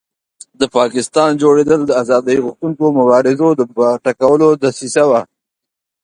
د 0.59 0.61
پاکستان 0.77 1.29
جوړېدل 1.43 1.79
د 1.85 1.91
آزادۍ 2.01 2.37
غوښتونکو 2.43 2.85
مبارزو 2.99 3.47
د 3.59 3.61
ټکولو 4.05 4.47
دسیسه 4.63 5.03
وه. 5.09 5.21